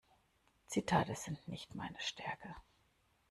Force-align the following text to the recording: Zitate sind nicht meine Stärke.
Zitate 0.65 1.13
sind 1.13 1.47
nicht 1.47 1.75
meine 1.75 1.99
Stärke. 1.99 2.55